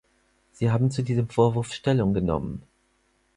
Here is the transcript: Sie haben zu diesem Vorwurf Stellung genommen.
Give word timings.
Sie 0.53 0.71
haben 0.71 0.89
zu 0.89 1.03
diesem 1.03 1.29
Vorwurf 1.29 1.71
Stellung 1.73 2.15
genommen. 2.15 2.63